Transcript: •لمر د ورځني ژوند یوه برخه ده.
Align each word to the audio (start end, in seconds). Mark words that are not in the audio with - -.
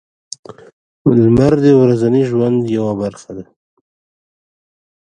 •لمر 1.19 1.53
د 1.65 1.67
ورځني 1.81 2.23
ژوند 2.29 2.59
یوه 2.77 2.93
برخه 3.01 3.29
ده. 3.37 3.45